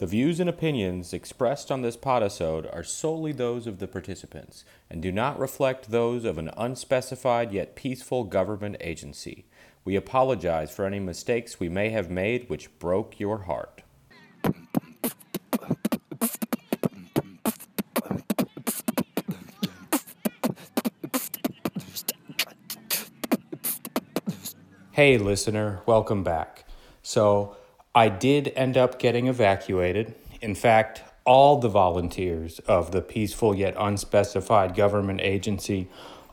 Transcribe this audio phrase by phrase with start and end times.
[0.00, 5.02] The views and opinions expressed on this podisode are solely those of the participants and
[5.02, 9.44] do not reflect those of an unspecified yet peaceful government agency.
[9.84, 13.82] We apologize for any mistakes we may have made which broke your heart.
[24.92, 26.64] Hey, listener, welcome back.
[27.02, 27.56] So,
[27.94, 30.14] I did end up getting evacuated.
[30.40, 35.88] In fact, all the volunteers of the peaceful yet unspecified government agency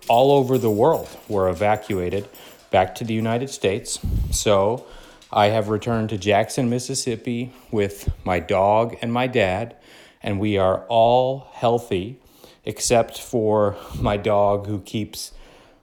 [0.08, 2.28] all over the world were evacuated
[2.70, 4.00] back to the United States.
[4.32, 4.86] So,
[5.32, 9.76] I have returned to Jackson, Mississippi with my dog and my dad,
[10.22, 12.20] and we are all healthy
[12.66, 15.32] except for my dog who keeps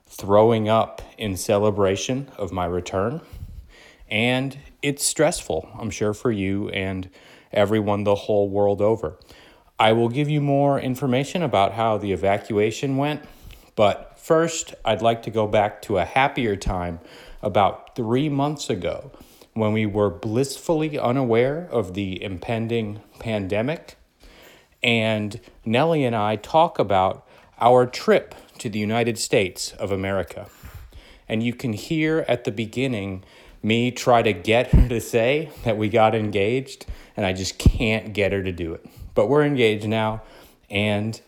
[0.07, 3.19] throwing up in celebration of my return.
[4.15, 7.09] And it's stressful, I'm sure, for you and
[7.51, 9.19] everyone the whole world over.
[9.77, 13.25] I will give you more information about how the evacuation went,
[13.75, 17.01] but first, I'd like to go back to a happier time
[17.41, 19.11] about three months ago
[19.53, 23.97] when we were blissfully unaware of the impending pandemic.
[24.81, 27.27] And Nellie and I talk about
[27.59, 30.47] our trip to the United States of America.
[31.27, 33.25] And you can hear at the beginning
[33.65, 36.85] me try to get her to say that we got engaged,
[37.17, 38.85] and I just can't get her to do it.
[39.15, 40.21] But we're engaged now,
[40.69, 41.19] and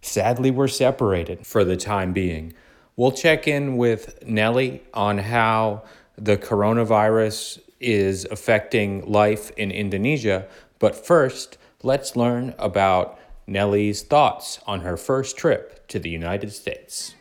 [0.00, 2.54] sadly, we're separated for the time being.
[2.94, 5.82] We'll check in with Nellie on how
[6.16, 10.46] the coronavirus is affecting life in Indonesia.
[10.78, 17.16] But first, let's learn about Nellie's thoughts on her first trip to the United States.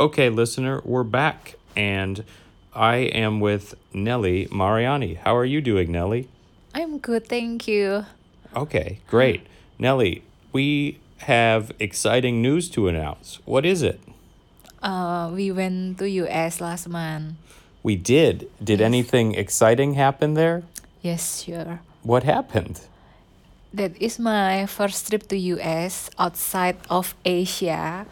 [0.00, 2.24] Okay, listener, we're back, and
[2.72, 5.20] I am with Nellie Mariani.
[5.20, 6.26] How are you doing, Nellie?
[6.74, 8.06] I'm good, thank you.
[8.56, 9.46] Okay, great.
[9.78, 10.22] Nellie,
[10.54, 13.40] we have exciting news to announce.
[13.44, 14.00] What is it?
[14.82, 17.34] Uh, we went to US last month.
[17.82, 18.48] We did.
[18.64, 20.62] Did anything exciting happen there?
[21.02, 21.80] Yes, sure.
[22.02, 22.80] What happened?
[23.74, 28.06] That is my first trip to US outside of Asia.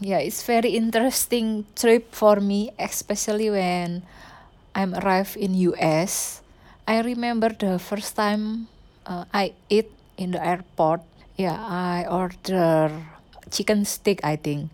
[0.00, 4.02] Yeah, it's very interesting trip for me, especially when
[4.74, 6.42] I'm arrived in US.
[6.86, 8.68] I remember the first time
[9.06, 11.00] uh, I eat in the airport.
[11.36, 12.92] Yeah, I order
[13.50, 14.70] chicken stick, I think,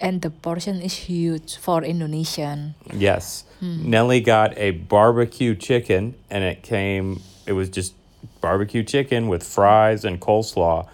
[0.00, 2.74] and the portion is huge for Indonesian.
[2.92, 3.44] Yes.
[3.60, 7.94] Nellie got a barbecue chicken, and it came, it was just
[8.40, 10.86] barbecue chicken with fries and coleslaw.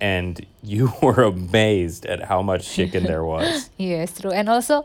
[0.00, 3.70] And you were amazed at how much chicken there was.
[3.76, 4.30] Yes, true.
[4.30, 4.84] And also,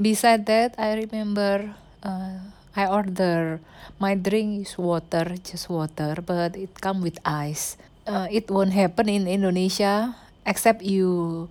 [0.00, 2.38] beside that, I remember uh,
[2.76, 3.60] I order
[3.98, 7.76] my drink is water, just water, but it come with ice.
[8.06, 11.48] Uh, it won't happen in Indonesia except you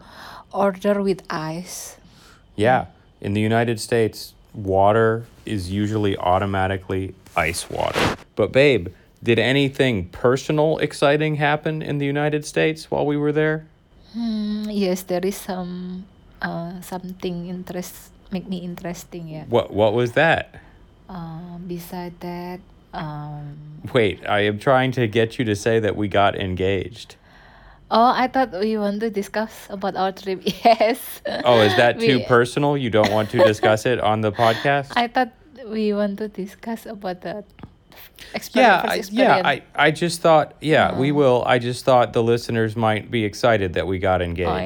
[0.51, 1.97] order with ice.
[2.55, 2.87] Yeah.
[3.21, 8.17] In the United States, water is usually automatically ice water.
[8.35, 8.89] But, babe,
[9.23, 13.65] did anything personal exciting happen in the United States while we were there?
[14.13, 16.05] Hmm, yes, there is some
[16.41, 19.27] uh, something interest make me interesting.
[19.27, 19.45] Yeah.
[19.47, 20.59] What What was that?
[21.09, 22.59] Uh, beside that,
[22.93, 23.57] um,
[23.93, 27.15] Wait, I am trying to get you to say that we got engaged.
[27.91, 30.41] oh, I thought we want to discuss about our trip.
[30.65, 31.21] Yes.
[31.45, 32.75] Oh, is that too We- personal?
[32.77, 34.91] You don't want to discuss it on the podcast?
[34.97, 35.29] I thought
[35.69, 37.43] we want to discuss about the.
[38.53, 39.41] Yeah, I, yeah.
[39.43, 41.43] I, I just thought, yeah, we will.
[41.45, 44.49] I just thought the listeners might be excited that we got oh, engaged.
[44.49, 44.57] Oh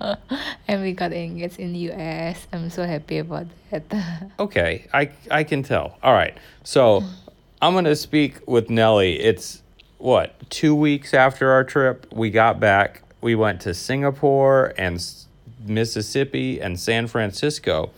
[0.00, 0.16] yeah,
[0.68, 2.46] and we got engaged in the US.
[2.52, 3.84] I'm so happy about that.
[4.40, 5.98] Okay, I I can tell.
[6.02, 7.04] All right, so
[7.62, 9.20] I'm gonna speak with Nellie.
[9.20, 9.62] It's
[9.98, 12.06] what two weeks after our trip.
[12.12, 13.02] We got back.
[13.20, 15.26] We went to Singapore and S-
[15.66, 17.90] Mississippi and San Francisco,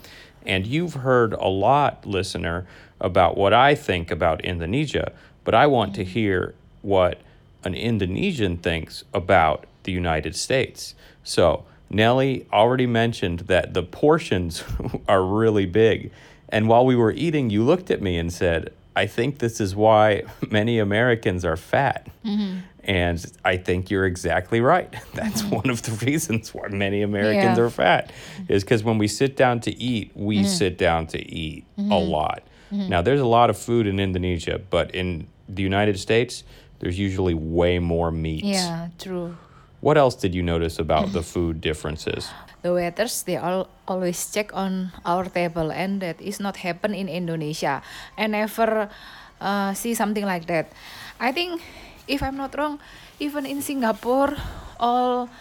[0.46, 2.66] and you've heard a lot, listener,
[3.00, 5.12] about what I think about Indonesia.
[5.44, 7.20] But I want to hear what
[7.64, 10.94] an Indonesian thinks about the United States.
[11.24, 14.64] So Nellie already mentioned that the portions
[15.08, 16.10] are really big.
[16.48, 19.74] And while we were eating, you looked at me and said, I think this is
[19.74, 22.08] why many Americans are fat.
[22.24, 22.58] Mm-hmm.
[22.82, 24.90] And I think you're exactly right.
[25.14, 25.54] That's mm-hmm.
[25.56, 27.64] one of the reasons why many Americans Yeah.
[27.64, 28.10] are fat,
[28.48, 30.46] is because when we sit down to eat, we mm-hmm.
[30.46, 32.42] sit down to eat a lot.
[32.70, 36.44] Now, there's a lot of food in Indonesia, but in the United States,
[36.78, 38.44] there's usually way more meat.
[38.44, 39.36] yeah, true.
[39.80, 42.28] What else did you notice about the food differences?
[42.60, 47.08] The waiters they all always check on our table, and that is not happen in
[47.08, 47.80] Indonesia.
[48.20, 48.92] I never
[49.40, 50.68] uh, see something like that.
[51.16, 51.64] I think,
[52.04, 52.76] if I'm not wrong,
[53.16, 54.36] even in Singapore,
[54.76, 55.32] all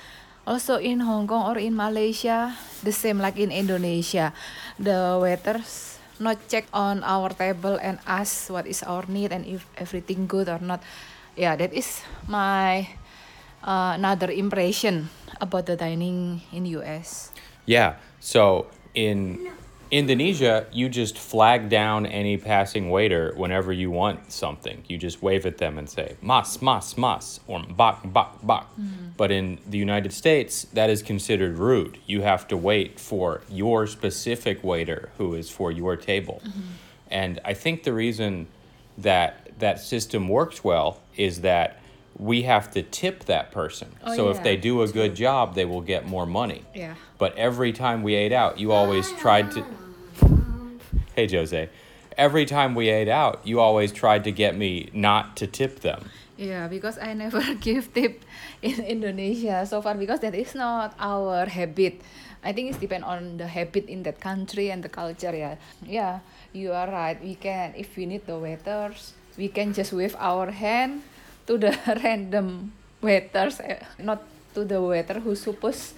[0.48, 4.32] also in Hong Kong or in Malaysia, the same like in Indonesia,
[4.80, 9.66] the waiters not check on our table and ask what is our need and if
[9.76, 10.84] everything good or not.
[11.36, 12.88] Yeah, that is my
[13.64, 17.32] uh, another impression about the dining in US.
[17.66, 17.96] Yeah.
[18.20, 19.48] So in
[19.92, 24.84] Indonesia, you just flag down any passing waiter whenever you want something.
[24.88, 28.68] You just wave at them and say mas mas mas or bak bak bak.
[28.80, 29.10] Mm-hmm.
[29.18, 31.98] But in the United States, that is considered rude.
[32.06, 36.42] You have to wait for your specific waiter who is for your table.
[36.46, 36.62] Mm-hmm.
[37.10, 38.48] And I think the reason
[38.98, 41.80] that that system works well is that
[42.20, 43.96] we have to tip that person.
[44.04, 46.66] Oh, so if they do a good job, they will get more money.
[46.76, 46.96] Yeah.
[47.18, 49.18] But every time we ate out, you always ah.
[49.18, 49.66] tried to.
[51.16, 51.70] Hey, Jose.
[52.18, 56.12] Every time we ate out, you always tried to get me not to tip them.
[56.36, 58.24] Yeah, because I never give tip
[58.62, 62.02] in Indonesia so far because that is not our habit.
[62.44, 65.36] I think it's depend on the habit in that country and the culture.
[65.36, 66.20] Yeah, yeah,
[66.52, 67.20] you are right.
[67.22, 71.04] We can if we need the waiters, we can just wave our hand
[71.50, 71.74] to the
[72.06, 72.70] random
[73.02, 74.22] waiters, eh, not
[74.54, 75.98] to the waiter who supposed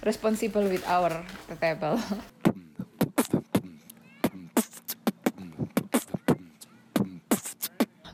[0.00, 1.20] responsible with our
[1.60, 2.00] table.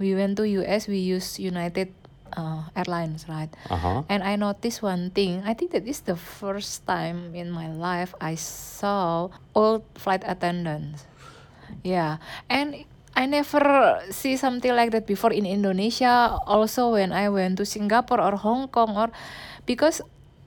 [0.03, 1.95] we went to US, we use United
[2.35, 3.55] uh, Airlines, right?
[3.71, 4.03] Uh huh.
[4.11, 5.47] And I noticed one thing.
[5.47, 11.07] I think that is the first time in my life I saw old flight attendants.
[11.87, 12.19] Yeah,
[12.51, 16.39] and I never see something like that before in Indonesia.
[16.47, 19.11] Also, when I went to Singapore or Hong Kong, or
[19.67, 20.01] because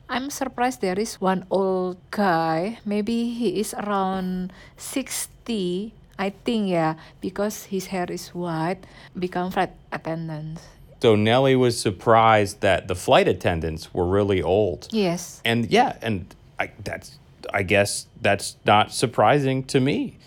[0.09, 2.79] I'm surprised there is one old guy.
[2.85, 5.94] Maybe he is around sixty.
[6.17, 10.59] I think yeah, because his hair is white, become flight attendant.
[11.01, 14.88] So Nellie was surprised that the flight attendants were really old.
[14.91, 15.41] Yes.
[15.44, 17.19] And yeah, and I, that's
[17.53, 20.17] I guess that's not surprising to me.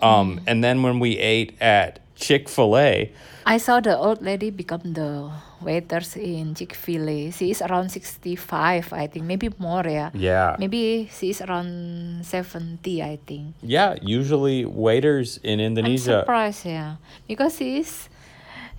[0.00, 3.12] Um, and then when we ate at Chick-fil-A,
[3.46, 5.30] I saw the old lady become the
[5.62, 7.30] waiters in Chick-fil-A.
[7.30, 10.10] She is around 65, I think, maybe more, yeah.
[10.14, 13.54] yeah, Maybe she is around 70, I think.
[13.62, 16.96] yeah, usually waiters in I'm Indonesia, surprised, yeah.
[17.28, 18.08] Because she is,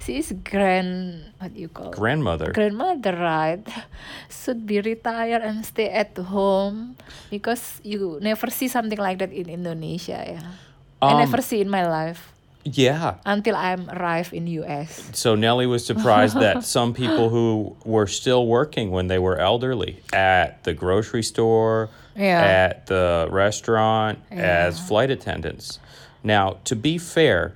[0.04, 2.52] she is grand, what you call grandmother.
[2.52, 3.64] grandmother, right?
[4.30, 6.98] Should be retired and stay at home
[7.32, 10.52] because you never see something like that in Indonesia, yeah.
[11.02, 12.32] I Um, never see in my life
[12.64, 13.16] yeah.
[13.26, 15.10] until I'm arrived in US.
[15.14, 19.98] So Nellie was surprised that some people who were still working when they were elderly
[20.14, 22.42] at the grocery store, Yeah.
[22.42, 25.80] at the restaurant, as flight attendants.
[26.24, 27.54] Now, to be fair,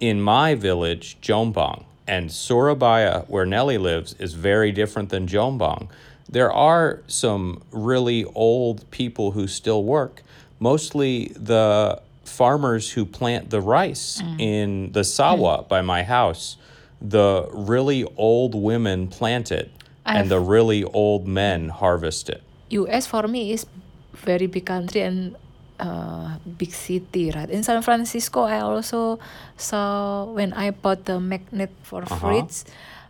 [0.00, 5.86] in my village, Jombang, and Surabaya, where Nellie lives, is very different than Jombang.
[6.28, 10.22] There are some really old people who still work,
[10.58, 12.00] mostly the
[12.32, 16.56] farmers who plant the rice in the sawah by my house.
[17.02, 19.68] The really old women plant it,
[20.06, 22.40] and the really old men harvest it.
[22.70, 23.66] US for me is
[24.14, 25.34] very big country and
[25.82, 27.50] uh, big city, right?
[27.50, 29.18] In San Francisco, I also
[29.58, 32.16] saw when I bought the magnet for Uh-huh.
[32.22, 32.64] fridge.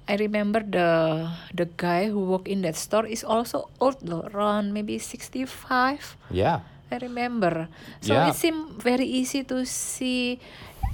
[0.08, 4.74] I remember the the guy who work in that store is also old, though, around
[4.74, 6.16] maybe sixty five.
[6.32, 6.66] Yeah.
[6.92, 7.72] I remember.
[8.04, 8.28] So Yeah.
[8.28, 10.36] it seemed very easy to see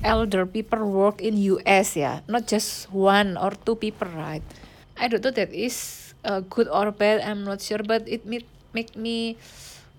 [0.07, 4.47] elder people work in US, yeah, not just one or two people, right?
[4.95, 7.27] I don't know that is uh, good or bad.
[7.27, 9.35] I'm not sure, but it make make me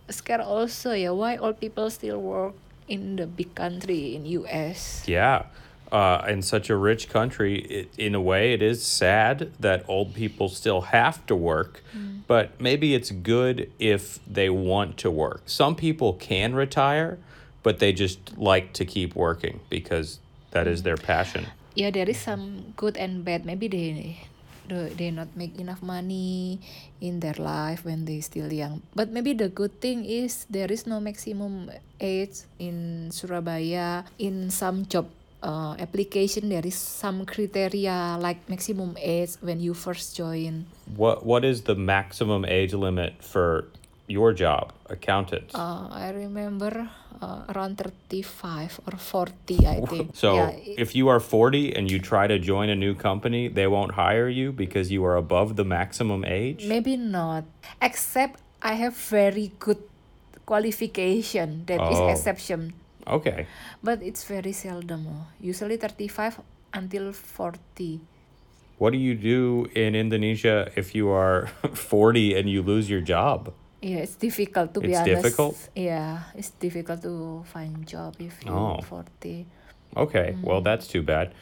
[0.08, 0.96] scared also.
[0.96, 2.56] Yeah, why old people still work
[2.88, 5.04] in the big country in US?
[5.04, 5.52] Yeah.
[5.92, 10.14] Uh, in such a rich country, it, in a way, it is sad that old
[10.14, 11.82] people still have to work,
[12.28, 15.42] but maybe it's good if they want to work.
[15.48, 17.18] Some people can retire,
[17.64, 20.20] but they just like to keep working because
[20.52, 21.46] that is their passion.
[21.76, 24.18] yeah there is some good and bad maybe they
[24.68, 26.60] they, they not make enough money
[27.00, 30.86] in their life when they still young but maybe the good thing is there is
[30.86, 31.70] no maximum
[32.02, 35.08] age in surabaya in some job
[35.44, 40.66] uh, application there is some criteria like maximum age when you first join
[40.96, 43.66] What What is the maximum age limit for
[44.08, 45.52] your job, accountant?
[45.54, 46.90] Uh, I remember
[47.22, 50.16] uh, around 35 or 40, I think.
[50.16, 53.48] so yeah, it- if you are 40 and you try to join a new company,
[53.48, 56.66] they won't hire you because you are above the maximum age?
[56.66, 57.44] maybe not.
[57.82, 59.78] Except I have very good
[60.46, 61.64] qualification.
[61.68, 62.10] That is Oh.
[62.10, 62.74] exception.
[63.10, 63.48] Okay.
[63.84, 65.08] But it's very seldom.
[65.10, 65.26] oh.
[65.42, 66.40] Usually 35
[66.74, 68.00] until 40.
[68.78, 73.52] What do you do in Indonesia if you are 40 and you lose your job?
[73.82, 75.08] Yeah, it's difficult to be honest.
[75.08, 75.70] It's difficult?
[75.76, 78.80] Yeah, it's difficult to find job if you Oh.
[78.82, 79.48] 40.
[79.98, 80.44] Okay, Mm.
[80.44, 81.34] well, that's too bad.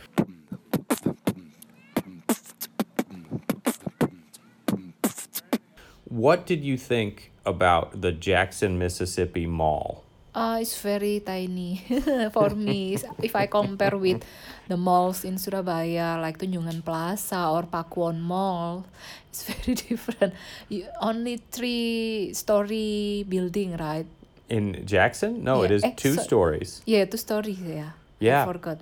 [6.06, 10.04] What did you think about the Jackson, Mississippi Mall?
[10.38, 11.82] Uh, it's very tiny
[12.32, 12.96] for me.
[13.24, 14.22] If I compare with
[14.68, 18.86] the malls in Surabaya, like Tunjungan Plaza or Pakuwon Mall,
[19.30, 20.36] it's very different.
[20.70, 24.06] You, only three story building, right?
[24.48, 25.44] In Jackson?
[25.44, 26.82] No, it Yeah, is eh, two so- stories.
[26.86, 27.58] Yeah, two stories.
[27.60, 27.98] Yeah.
[28.20, 28.44] Yeah.
[28.44, 28.78] I forgot.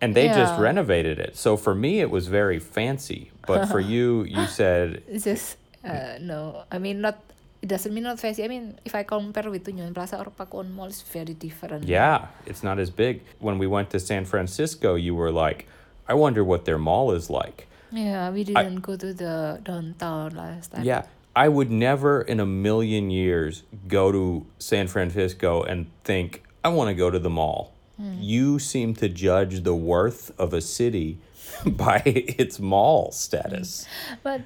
[0.00, 1.36] And they just renovated it.
[1.36, 3.30] So for me, it was very fancy.
[3.46, 6.64] But for you, you said, just uh, no.
[6.72, 7.18] I mean, not.
[7.60, 8.44] It doesn't mean not fancy.
[8.44, 11.84] I mean, if I compare with Tunjungan Plaza or Pakuwon Mall, it's very different.
[11.84, 13.22] yeah, it's not as big.
[13.40, 15.66] When we went to San Francisco, you were like,
[16.08, 17.66] I wonder what their mall is like.
[17.90, 20.84] Yeah, we didn't go to the downtown last time.
[20.84, 21.02] Yeah.
[21.34, 26.88] I would never in a million years go to San Francisco and think, I want
[26.88, 27.72] to go to the mall.
[28.20, 31.18] You seem to judge the worth of a city
[31.66, 33.86] by its mall status.
[34.22, 34.42] But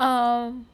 [0.00, 0.66] um,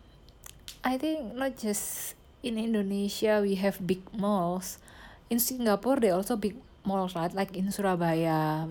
[0.87, 2.15] I think not just
[2.47, 4.79] in Indonesia we have big malls.
[5.27, 6.55] In Singapore they also big
[6.87, 7.35] malls, right?
[7.35, 8.71] Like in Surabaya,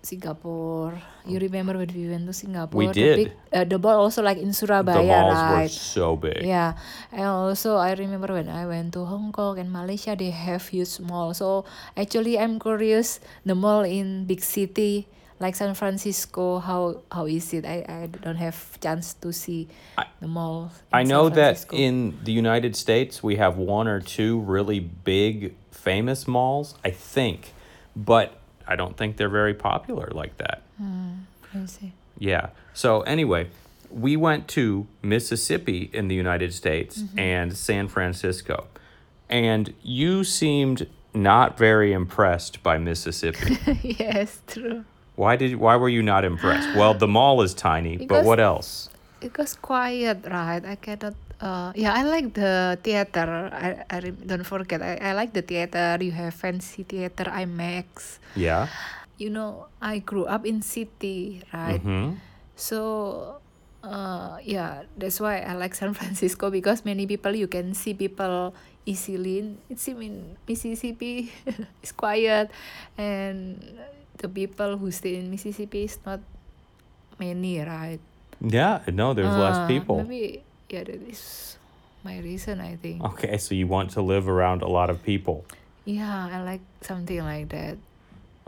[0.00, 0.96] Singapore.
[1.28, 2.80] You remember when we went to Singapore?
[2.80, 3.16] We The did.
[3.20, 5.70] big, uh, the mall also like in Surabaya, the malls were right?
[5.70, 6.40] so big.
[6.48, 6.80] Yeah,
[7.12, 10.96] and also I remember when I went to Hong Kong and Malaysia, they have huge
[11.04, 11.36] mall.
[11.36, 16.58] So actually, I'm curious the mall in big city like San Francisco.
[16.58, 17.64] How how is it?
[17.64, 19.68] I, I don't have chance to see
[20.20, 20.72] the mall.
[20.92, 26.26] I know that in the United States we have one or two really big famous
[26.26, 27.52] malls, I think,
[27.94, 30.62] but I don't think they're very popular like that.
[30.78, 31.12] Hmm,
[31.54, 31.92] I see.
[32.18, 32.48] Yeah.
[32.74, 33.48] So anyway,
[33.90, 37.18] we went to Mississippi in the United States mm-hmm.
[37.18, 38.66] and San Francisco.
[39.28, 43.58] And you seemed not very impressed by Mississippi.
[43.82, 44.84] yes, true.
[45.16, 46.68] Why did why were you not impressed?
[46.76, 48.88] Well, the mall is tiny, but what else?
[49.20, 50.60] It was quiet, right?
[50.64, 51.16] I cannot.
[51.40, 53.48] Uh, yeah, I like the theater.
[53.52, 54.80] I, I don't forget.
[54.80, 55.96] I, I like the theater.
[56.00, 58.20] You have fancy theater, IMAX.
[58.36, 58.68] Yeah.
[59.16, 61.80] You know, I grew up in city, right?
[61.80, 62.20] Mhm.
[62.56, 63.40] So,
[63.84, 68.52] uh, yeah, that's why I like San Francisco because many people you can see people
[68.84, 69.40] easily.
[69.40, 71.32] In, it seems in Mississippi
[71.82, 72.48] it's quiet,
[72.96, 73.60] and
[74.18, 76.20] the people who stay in Mississippi is not
[77.18, 78.00] many, right?
[78.40, 80.04] Yeah, no, there's less Ah, people.
[80.04, 81.56] Maybe yeah, that is
[82.04, 82.60] my reason.
[82.60, 83.02] I think.
[83.16, 85.44] Okay, so you want to live around a lot of people.
[85.84, 87.78] Yeah, I like something like that.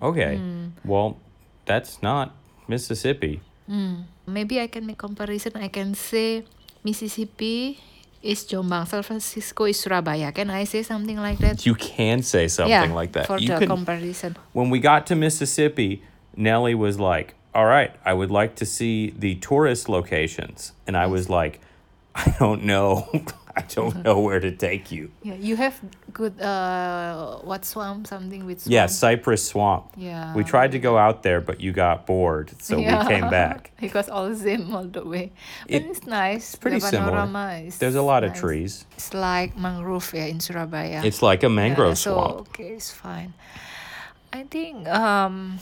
[0.03, 0.37] Okay.
[0.39, 0.73] Mm.
[0.85, 1.17] Well,
[1.65, 2.35] that's not
[2.69, 3.41] Mississippi.
[3.69, 4.05] Mm.
[4.27, 5.53] Maybe I can make comparison.
[5.57, 6.45] I can say
[6.85, 7.81] Mississippi
[8.23, 10.33] is Jombang, San Francisco is Surabaya.
[10.33, 11.65] Can I say something like that?
[11.65, 13.27] You can say something yeah, like that.
[13.27, 14.37] for you the can comparison.
[14.53, 16.03] when we got to Mississippi,
[16.37, 21.07] Nellie was like, "All right, I would like to see the tourist locations," and I
[21.07, 21.61] was like,
[22.15, 23.09] "I don't know,
[23.59, 25.75] I don't know where to take you." Yeah, you have
[26.13, 28.73] good uh what swamp something with swamp.
[28.73, 29.85] Yeah, Cypress Swamp.
[29.97, 30.35] Yeah.
[30.35, 33.71] We tried to go out there, but you got bored, so we came back.
[33.81, 35.33] because all same all the way.
[35.67, 36.55] But It- it's nice.
[36.55, 37.11] pretty the similar.
[37.13, 38.87] panorama is There's a lot of trees.
[38.97, 41.03] It's like mangrove yeah, in Surabaya.
[41.05, 42.35] It's like a mangrove yeah, so, swamp.
[42.49, 43.35] Okay, it's fine.
[44.33, 45.59] I think um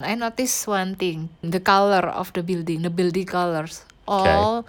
[0.00, 1.28] I noticed one thing.
[1.42, 3.84] The color of the building, the building colors.
[4.06, 4.64] All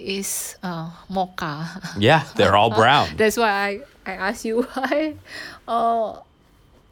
[0.00, 1.68] is uh, mocha.
[1.98, 3.08] Yeah, they're all brown.
[3.16, 5.14] That's why I, I asked you why.
[5.68, 6.16] Uh,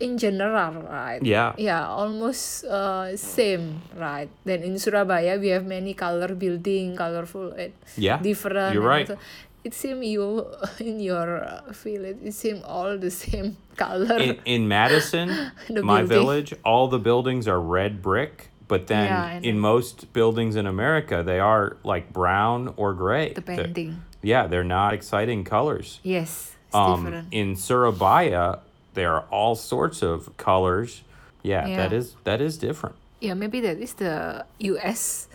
[0.01, 1.19] in general, right?
[1.23, 1.55] Yeah.
[1.59, 4.29] Yeah, almost uh, same, right?
[4.45, 8.75] Then in Surabaya, we have many color building, colorful, and Yeah, different.
[8.75, 9.11] you're right.
[9.11, 9.21] also-
[9.65, 10.47] it seems you
[10.79, 14.17] in your uh, village, it seems all the same color.
[14.19, 16.07] in, in Madison, my building.
[16.07, 21.23] village, all the buildings are red brick, but then Yeah, in most buildings in America,
[21.25, 23.33] they are like brown or gray.
[23.33, 26.01] the They're- yeah, they're not exciting colors.
[26.03, 27.29] Yes, it's Um, different.
[27.33, 28.59] in Surabaya,
[28.95, 31.03] there are all sorts of colors.
[31.43, 31.99] Yeah, that Yeah.
[31.99, 32.97] is that is different.
[33.21, 34.45] Yeah, maybe that is the
[34.75, 35.29] U.S.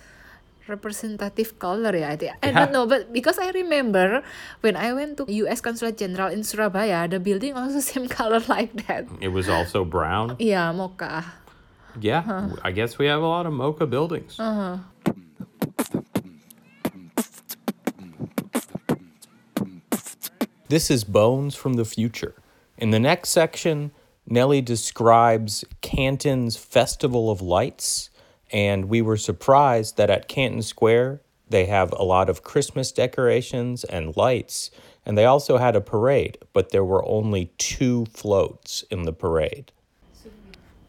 [0.67, 2.31] representative color yeah, I think.
[2.41, 4.23] I don't know, but because I remember
[4.61, 8.87] when I went to US Consulate General in Surabaya, the building also same color like
[8.87, 9.05] that.
[9.19, 10.35] It was also brown.
[10.39, 11.25] Yeah, mocha.
[11.99, 14.39] Yeah, I guess we have a lot of mocha buildings.
[14.39, 14.77] Uh-huh.
[20.69, 22.33] This is Bones from the Future.
[22.77, 23.91] In the next section,
[24.25, 28.09] Nellie describes Canton's Festival of Lights,
[28.51, 33.83] and we were surprised that at Canton Square they have a lot of Christmas decorations
[33.83, 34.71] and lights,
[35.05, 39.71] and they also had a parade, but there were only two floats in the parade.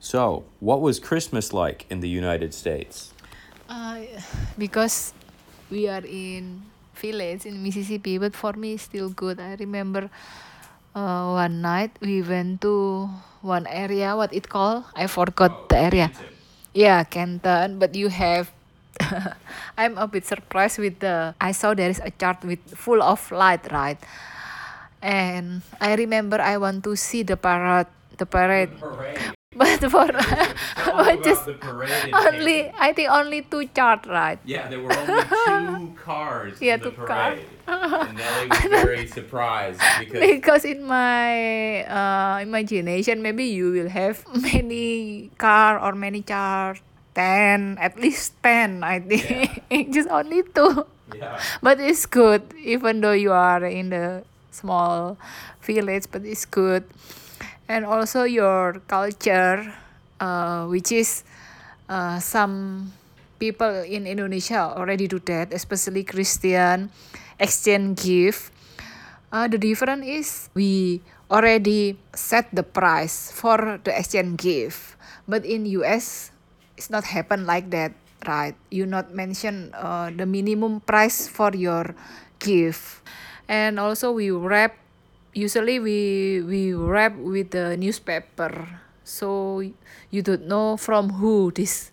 [0.04, 3.16] So, what was Christmas like in the United States?
[3.72, 4.04] Uh,
[4.60, 5.16] because
[5.72, 6.60] we are in
[6.92, 9.40] village in Mississippi, but for me it's still good.
[9.40, 10.12] I remember
[10.92, 13.08] uh, one night we went to
[13.40, 14.12] one area.
[14.12, 14.84] What it called?
[14.92, 16.12] I forgot the area.
[16.76, 17.80] Yeah, Canton.
[17.80, 18.52] But you have.
[19.80, 21.32] I'm a bit surprised with the.
[21.40, 23.96] I saw there is a chart with full of light, right?
[25.00, 27.88] And I remember I want to see the parade.
[28.20, 28.68] The parade.
[29.58, 30.06] But for
[31.22, 31.48] just
[32.12, 34.38] only I think only two chart, right?
[34.44, 37.38] Yeah, there were only two cars Yeah, in the two cars.
[37.38, 37.48] parade.
[37.66, 44.20] and Nellie was very surprised because because in my uh, imagination maybe you will have
[44.52, 46.80] many car or many chart
[47.14, 50.84] 10 at least 10 i think just only two
[51.14, 55.16] yeah, but it's good even though you are in the small
[55.62, 56.84] village but it's good
[57.68, 59.72] and also your culture
[60.20, 61.24] uh, which is
[61.88, 62.92] uh, some
[63.38, 66.90] people in indonesia already do that especially christian
[67.38, 68.52] exchange gift.
[69.34, 74.94] Uh, the difference is we already set the price for the exchange gift
[75.26, 76.30] but in us
[76.78, 77.90] it's not happen like that
[78.26, 78.56] right?
[78.72, 81.94] You not mention uh, the minimum price for your
[82.40, 83.04] gift.
[83.48, 84.76] And also we wrap
[85.34, 88.80] usually we we wrap with the newspaper.
[89.04, 91.92] So you don't know from who this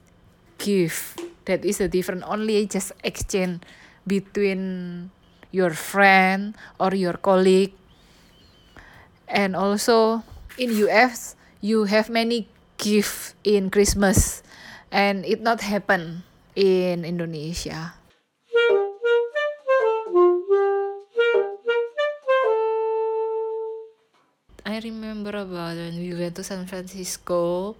[0.61, 1.19] gift
[1.49, 3.65] that is a different only just exchange
[4.07, 5.09] between
[5.51, 7.75] your friend or your colleague.
[9.27, 10.23] And also
[10.55, 14.45] in US you have many gift in Christmas.
[14.91, 16.23] And it not happen
[16.55, 18.00] in Indonesia
[24.65, 27.75] I remember about when we went to San Francisco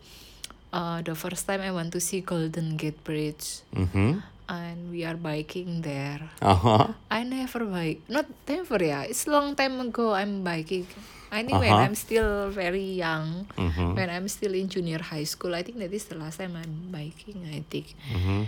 [0.73, 4.17] uh, the first time I went to see Golden Gate Bridge mm-hmm.
[4.49, 6.93] and we are biking there uh-huh.
[7.09, 8.01] I never bike.
[8.09, 9.03] Not never yeah.
[9.03, 10.87] It's long time ago I'm biking.
[11.31, 11.85] I think when Uh-huh.
[11.87, 13.95] I'm still very young, Mhm.
[13.95, 16.91] when I'm still in junior high school, I think that is the last time I'm
[16.91, 17.47] biking.
[17.47, 17.95] I think.
[18.11, 18.41] Mm-hmm.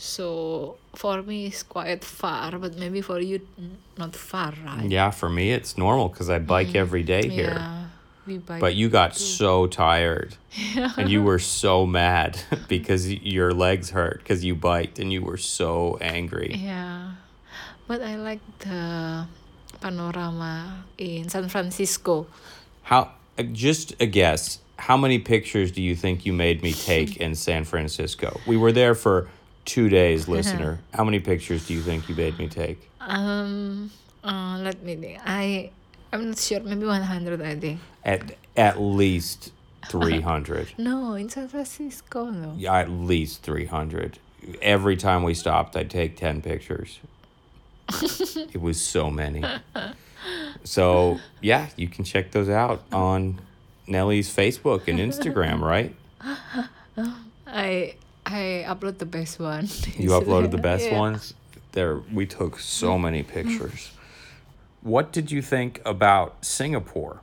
[0.00, 3.46] So for me it's quite far, but maybe for you
[3.98, 4.88] not far, right?
[4.88, 7.58] Yeah, for me it's normal because I bike every day here.
[7.58, 7.84] Yeah,
[8.26, 8.62] we bike.
[8.62, 10.36] But you got so tired
[10.96, 15.36] and you were so mad because your legs hurt because you biked and you were
[15.36, 16.54] so angry.
[16.54, 17.12] Yeah,
[17.86, 19.26] but I like the
[19.82, 22.26] panorama in San Francisco.
[22.84, 27.16] How uh, just a guess, how many pictures do you think you made me take
[27.24, 28.40] in San Francisco?
[28.46, 29.28] We were there for
[29.64, 30.80] 2 days, listener.
[30.94, 32.88] How many pictures do you think you made me take?
[33.00, 33.90] Um,
[34.24, 35.20] uh, let me think.
[35.24, 35.70] I
[36.12, 36.60] I'm not sure.
[36.60, 37.40] Maybe one hundred.
[37.40, 37.80] I think.
[38.04, 39.52] At at least
[39.88, 40.74] 300.
[40.78, 42.54] No, in San Francisco, no.
[42.56, 44.18] Yeah, at least 300.
[44.60, 47.00] Every time we stopped, I'd take 10 pictures.
[48.02, 49.42] it was so many.
[50.64, 53.40] So, yeah, you can check those out on
[53.86, 55.94] Nellie's Facebook and Instagram, right?
[57.46, 57.94] I
[58.30, 59.66] I upload the best one.
[59.98, 60.98] You uploaded the best Yeah.
[60.98, 61.34] ones.
[61.72, 63.90] There we took so many pictures.
[64.82, 67.20] What did you think about Singapore?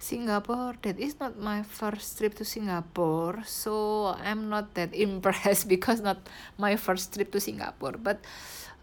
[0.00, 6.00] Singapore, that is not my first trip to Singapore, so I'm not that impressed because
[6.00, 6.18] not
[6.56, 7.94] my first trip to Singapore.
[8.00, 8.24] But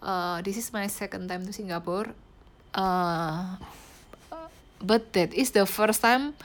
[0.02, 2.14] uh, this is my second time to Singapore.
[2.74, 3.58] Uh,
[4.80, 6.36] but that is the first time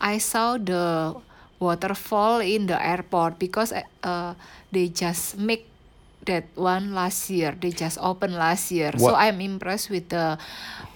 [0.00, 1.16] I saw the
[1.60, 4.34] waterfall in the airport because uh,
[4.72, 5.66] they just make
[6.26, 7.56] that one last year.
[7.58, 10.38] They just opened last year, so I'm impressed with the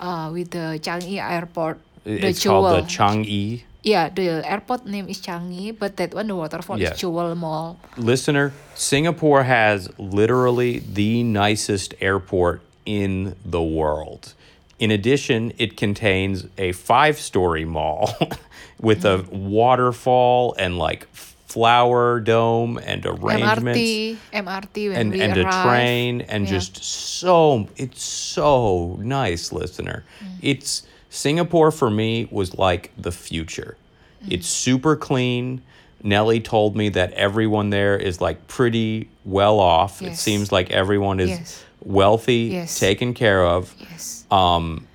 [0.00, 1.78] uh, with the Changi Airport.
[2.04, 3.62] the It's called the Changi.
[3.82, 6.92] Yeah, the airport name is Changi, but that one the waterfall Yeah.
[6.92, 7.78] is Jewel Mall.
[7.96, 14.34] Listener, Singapore has literally the nicest airport in the world.
[14.82, 18.12] In addition, it contains a five story mall
[18.80, 26.22] with a waterfall and like flower dome and arrangements MRT, MRT and and a train
[26.22, 26.50] and Yeah.
[26.54, 30.26] just so it's so nice listener Mm.
[30.40, 33.76] it's singapore for me was like the future
[34.24, 34.32] Mm.
[34.32, 35.60] it's super clean
[36.02, 41.20] nellie told me that everyone there is like pretty well off it seems like everyone
[41.20, 41.64] is Yes.
[41.84, 42.78] Wealthy Yes.
[42.78, 44.24] taken care of Yes.
[44.30, 44.86] Um,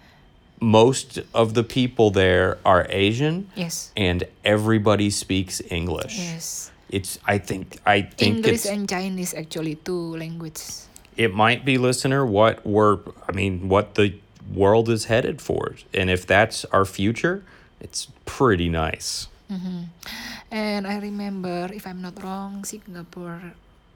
[0.60, 3.92] most of the people there are asian Yes.
[3.96, 6.72] and everybody speaks english Yes.
[6.90, 10.88] it's i think i think English it's and Chinese actually two languages.
[11.16, 12.98] it might be listener what we're
[13.30, 14.18] i mean what the
[14.52, 17.44] world is headed for and if that's our future
[17.80, 19.28] it's pretty nice
[20.52, 23.52] And I remember, if I'm not wrong, Singapore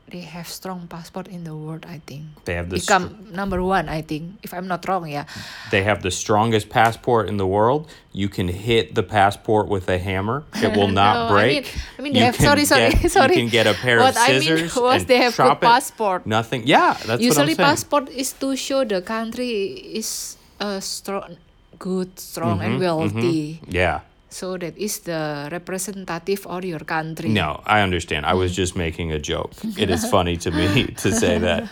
[0.10, 1.86] they have strong passport in the world.
[1.88, 3.88] I think they have the become number one.
[3.88, 5.26] I think if I'm not wrong, yeah.
[5.72, 9.98] they have the strongest passport in the world you can hit the passport with a
[9.98, 12.92] hammer it will not No, I break mean- I mean, they You have- sorry, sorry,
[12.92, 13.36] get- sorry.
[13.36, 15.52] you can get a pair What of I mean scissors was and they have good
[15.56, 15.62] it.
[15.62, 16.26] passport.
[16.28, 19.52] nothing yeah that's Usually what i'm saying passport is to show the country
[19.96, 21.38] is uh, strong,
[21.80, 23.62] good, strong, and Mm-hmm, wealthy.
[23.70, 27.30] yeah So that is the representative of your country.
[27.30, 28.26] No, I understand.
[28.26, 29.52] I was just making a joke.
[29.78, 31.70] It is funny to me to say that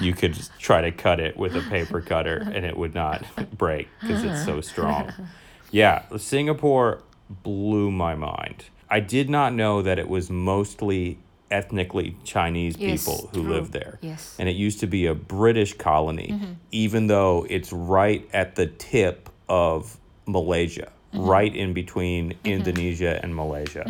[0.00, 3.24] you could try to cut it with a paper cutter and it would not
[3.56, 5.12] break because it's so strong.
[5.70, 7.02] Yeah, Singapore
[7.42, 8.66] blew my mind.
[8.90, 11.18] I did not know that it was mostly
[11.50, 13.52] ethnically Chinese Yes, people who true.
[13.54, 13.98] lived there.
[14.02, 14.36] Yes.
[14.38, 16.52] And it used to be a British colony, Mm-hmm.
[16.72, 19.96] even though it's right at the tip of
[20.26, 21.28] Malaysia, Mm-hmm.
[21.28, 23.84] right in between Indonesia and Malaysia.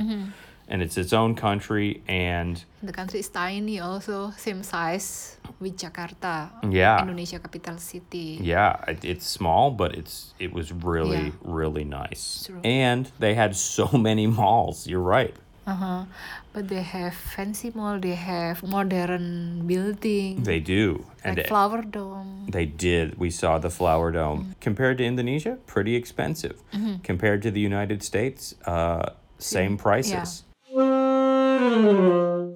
[0.69, 2.03] And it's its own country.
[2.09, 7.03] And The country is tiny also, same size with Jakarta, Yeah.
[7.03, 8.39] Indonesia capital city.
[8.43, 11.39] yeah, it- it's small, but it's it was really, Yeah.
[11.45, 12.49] really nice.
[12.65, 14.87] And they had so many malls.
[14.87, 15.35] You're right.
[15.67, 16.05] Uh-huh.
[16.53, 21.07] But they have fancy mall, they have modern building, They do.
[21.23, 22.47] And like it- flower dome.
[22.51, 23.19] They did.
[23.19, 24.55] We saw the Flower Dome.
[24.61, 26.61] Compared to Indonesia, pretty expensive.
[27.05, 30.43] Compared to the United States, uh, same prices.
[30.69, 32.49] Yeah.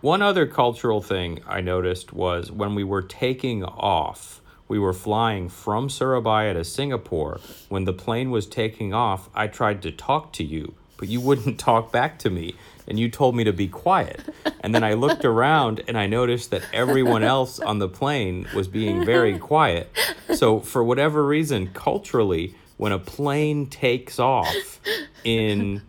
[0.00, 5.48] One other cultural thing I noticed was when we were taking off, we were flying
[5.48, 7.40] from Surabaya to Singapore.
[7.68, 11.58] When the plane was taking off, I tried to talk to you, but you wouldn't
[11.68, 12.54] talk back to me.
[12.86, 14.20] And you told me to be quiet.
[14.60, 18.68] And then I looked around and I noticed that everyone else on the plane was
[18.68, 19.90] being very quiet.
[20.34, 24.80] So, for whatever reason, culturally, when a plane takes off
[25.24, 25.82] in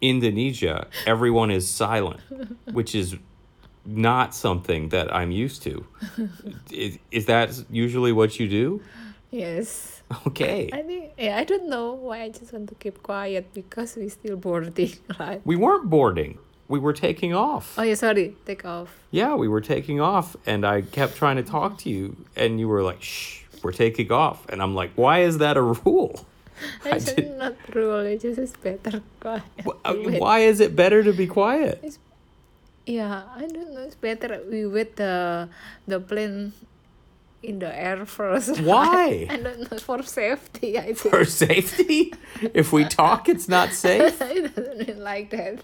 [0.00, 2.20] Indonesia, everyone is silent,
[2.72, 3.16] which is
[3.84, 5.86] not something that I'm used to.
[6.70, 8.82] Is, is that usually what you do?
[9.30, 9.93] Yes.
[10.26, 10.70] Okay.
[10.72, 14.10] I think yeah, I don't know why I just want to keep quiet because we're
[14.10, 15.40] still boarding, right?
[15.44, 16.38] We weren't boarding.
[16.68, 17.74] We were taking off.
[17.78, 18.88] Oh yeah, sorry, take off.
[19.10, 22.68] Yeah, we were taking off and I kept trying to talk to you and you
[22.68, 26.24] were like, "Shh, we're taking off." And I'm like, "Why is that a rule?"
[26.86, 29.42] It's did- not rule, it just is better quiet.
[29.66, 31.80] Wh- uh, Why is it better to be quiet?
[31.82, 31.98] It's...
[32.86, 33.82] Yeah, I don't know.
[33.82, 35.48] It's better we wait the
[35.86, 36.52] the plane
[37.44, 38.58] in the air first.
[38.72, 39.26] Why?
[39.30, 40.78] I don't know for safety.
[40.78, 41.14] I think.
[41.14, 42.12] For safety?
[42.54, 44.20] If we talk, it's not safe?
[44.20, 45.60] I don't like that.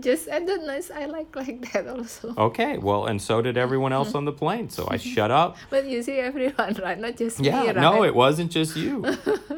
[0.00, 0.80] Just I don't know.
[0.94, 2.34] I like like that also.
[2.36, 4.68] Okay, well, and so did everyone else on the plane.
[4.68, 5.56] So I shut up.
[5.70, 6.98] But you see everyone, right?
[6.98, 7.76] Not just me, Yeah, right?
[7.76, 9.04] no, it wasn't just you.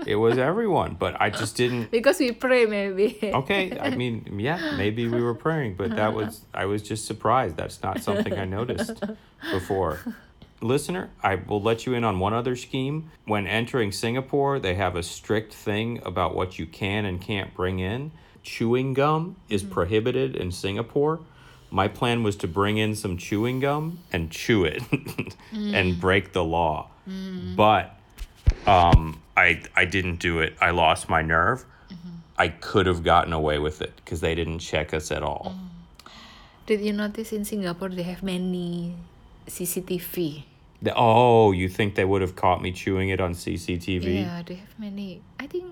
[0.07, 0.97] It was everyone.
[0.99, 1.91] But I just didn't.
[1.91, 3.19] because we pray maybe.
[3.23, 7.57] Okay, I mean, yeah, maybe we were praying, but that was, I was just surprised.
[7.57, 9.03] That's not something I noticed
[9.53, 10.01] before.
[10.63, 13.11] Listener, I will let you in on one other scheme.
[13.27, 17.79] When entering Singapore, they have a strict thing about what you can and can't bring
[17.79, 18.13] in.
[18.43, 19.73] Chewing gum is mm-hmm.
[19.73, 21.21] prohibited in Singapore.
[21.71, 24.83] My plan was to bring in some chewing gum and chew it
[25.53, 26.01] and mm.
[26.01, 26.89] break the law.
[27.09, 27.57] Mm.
[27.57, 27.99] But
[28.67, 30.57] um, I I didn't do it.
[30.61, 31.65] I lost my nerve.
[31.91, 32.09] Mm-hmm.
[32.39, 35.57] I could have gotten away with it because they didn't check us at all.
[35.57, 36.11] Mm.
[36.67, 38.95] Did you notice in Singapore they have many
[39.47, 40.45] CCTV?
[40.83, 44.23] The- oh, you think they would have caught me chewing it on CCTV?
[44.23, 45.23] Yeah, they have many.
[45.41, 45.65] I think,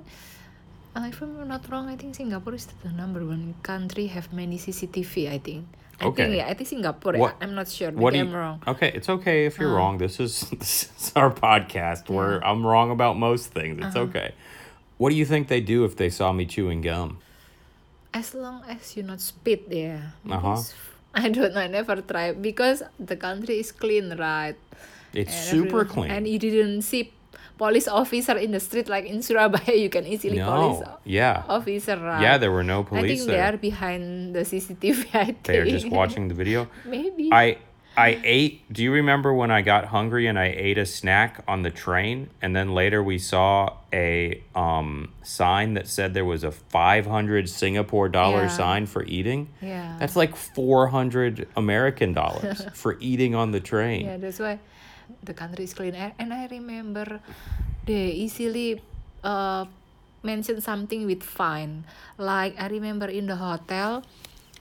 [0.96, 4.58] uh, if I'm not wrong, I think Singapore is the number one country have many
[4.58, 5.28] CCTV.
[5.30, 5.66] I think.
[6.00, 6.24] I Okay.
[6.24, 7.14] think yeah, I think Singapore.
[7.18, 7.90] What- I'm not sure.
[7.92, 8.62] What Maybe do you, I'm wrong.
[8.66, 9.98] Okay, it's okay if you're wrong.
[9.98, 13.78] This is this is our podcast where I'm wrong about most things.
[13.84, 14.32] It's okay.
[14.98, 17.18] What do you think they do if they saw me chewing gum?
[18.14, 20.14] As long as you not spit, yeah.
[20.30, 20.62] Uh-huh.
[21.24, 21.60] I don't know.
[21.60, 24.56] I never try because the country is clean, right?
[25.12, 26.10] It's And super everyone- clean.
[26.10, 27.12] And you didn't see
[27.56, 29.74] police officer in the street like in Surabaya.
[29.84, 30.98] You can easily police No.
[31.04, 31.44] Yeah.
[31.48, 32.20] officer, right?
[32.22, 32.98] Yeah, there were no police.
[32.98, 35.06] I police think they are behind the CCTV.
[35.14, 36.66] I think They are just watching the video.
[36.84, 37.30] Maybe.
[37.32, 37.58] I
[37.96, 38.72] I ate.
[38.72, 42.30] Do you remember when I got hungry and I ate a snack on the train,
[42.42, 47.48] and then later we saw a um, sign that said there was a five hundred
[47.48, 48.48] Singapore dollar Yeah.
[48.48, 49.48] sign for eating.
[49.62, 49.96] Yeah.
[50.00, 54.06] That's like four hundred American dollars for eating on the train.
[54.06, 54.58] Yeah, that's why
[55.22, 55.94] the country is clean.
[55.94, 57.20] And I remember
[57.86, 58.82] they easily
[59.22, 59.66] uh,
[60.22, 61.84] mentioned something with fine.
[62.18, 64.02] Like I remember in the hotel,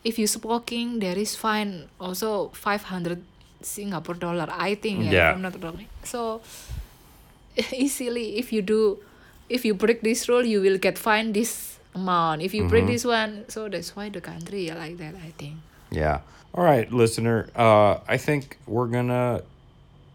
[0.04, 3.24] if you smoking, there is fine also 500
[3.62, 4.48] Singapore dollar.
[4.52, 5.30] I think, yeah, Yeah.
[5.30, 5.86] if I'm not wrong.
[6.04, 6.42] So
[7.72, 9.00] easily, if you do,
[9.50, 12.42] if you break this rule, you will get fined this amount.
[12.42, 12.94] If you break mm-hmm.
[12.94, 15.16] this one, so that's why the country like that.
[15.16, 15.58] I think.
[15.92, 16.20] Yeah.
[16.54, 17.50] All right, listener.
[17.56, 19.42] Uh, I think we're gonna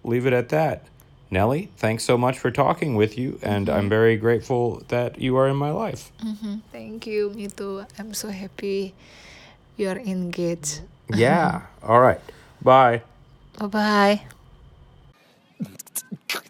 [0.05, 0.85] leave it at that.
[1.31, 3.88] Nellie, thanks so much for talking with you, and I'm mm-hmm.
[3.88, 6.11] very grateful that you are in my life.
[6.24, 6.55] Mm-hmm.
[6.72, 7.31] Thank you.
[7.31, 7.85] Me too.
[7.98, 8.94] I'm so happy
[9.78, 10.80] you're engaged.
[11.14, 11.62] Yeah.
[11.82, 12.20] All right.
[12.62, 13.02] Bye.
[13.58, 14.20] Bye bye.